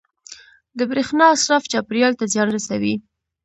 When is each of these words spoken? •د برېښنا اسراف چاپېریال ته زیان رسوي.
•د 0.77 0.79
برېښنا 0.91 1.25
اسراف 1.35 1.63
چاپېریال 1.71 2.13
ته 2.19 2.25
زیان 2.33 2.47
رسوي. 2.57 2.95